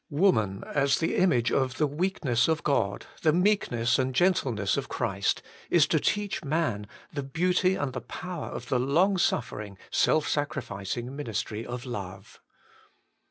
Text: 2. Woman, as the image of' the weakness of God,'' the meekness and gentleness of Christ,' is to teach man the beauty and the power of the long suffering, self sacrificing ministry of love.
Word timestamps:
2. 0.09 0.15
Woman, 0.15 0.63
as 0.65 0.97
the 0.97 1.15
image 1.15 1.51
of' 1.51 1.77
the 1.77 1.85
weakness 1.85 2.47
of 2.47 2.63
God,'' 2.63 3.05
the 3.21 3.31
meekness 3.31 3.99
and 3.99 4.15
gentleness 4.15 4.75
of 4.75 4.89
Christ,' 4.89 5.43
is 5.69 5.85
to 5.85 5.99
teach 5.99 6.43
man 6.43 6.87
the 7.13 7.21
beauty 7.21 7.75
and 7.75 7.93
the 7.93 8.01
power 8.01 8.47
of 8.47 8.69
the 8.69 8.79
long 8.79 9.19
suffering, 9.19 9.77
self 9.91 10.27
sacrificing 10.27 11.15
ministry 11.15 11.63
of 11.63 11.85
love. 11.85 12.39